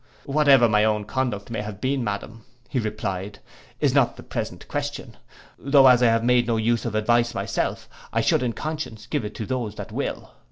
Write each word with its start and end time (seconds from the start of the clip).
'—'Whatever 0.25 0.67
my 0.67 0.83
own 0.83 1.05
conduct 1.05 1.51
may 1.51 1.61
have 1.61 1.79
been, 1.79 2.03
madam,' 2.03 2.43
replied 2.73 3.37
he, 3.79 3.85
'is 3.85 3.93
not 3.93 4.15
the 4.17 4.23
present 4.23 4.67
question; 4.67 5.15
tho' 5.59 5.85
as 5.85 6.01
I 6.01 6.07
have 6.07 6.23
made 6.23 6.47
no 6.47 6.57
use 6.57 6.85
of 6.85 6.95
advice 6.95 7.35
myself, 7.35 7.87
I 8.11 8.21
should 8.21 8.41
in 8.41 8.53
conscience 8.53 9.05
give 9.05 9.23
it 9.23 9.35
to 9.35 9.45
those 9.45 9.75
that 9.75 9.91
will. 9.91 10.31